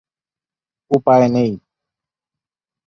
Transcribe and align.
উপায় 0.91 1.27
নেই। 1.29 1.51